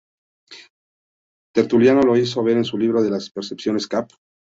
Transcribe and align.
Tertuliano 1.53 2.01
lo 2.01 2.17
hizo 2.17 2.41
ver 2.43 2.57
en 2.57 2.65
su 2.65 2.75
libro 2.75 3.03
"De 3.03 3.11
las 3.11 3.29
Prescripciones, 3.29 3.87
cap. 3.87 4.09